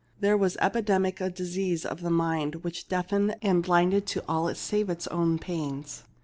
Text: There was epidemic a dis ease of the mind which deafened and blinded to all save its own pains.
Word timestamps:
There 0.19 0.35
was 0.35 0.57
epidemic 0.59 1.21
a 1.21 1.29
dis 1.29 1.55
ease 1.55 1.85
of 1.85 2.01
the 2.01 2.09
mind 2.09 2.63
which 2.63 2.87
deafened 2.87 3.35
and 3.43 3.61
blinded 3.61 4.07
to 4.07 4.23
all 4.27 4.51
save 4.55 4.89
its 4.89 5.05
own 5.09 5.37
pains. 5.37 6.01